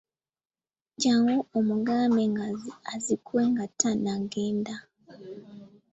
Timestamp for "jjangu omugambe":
0.95-2.23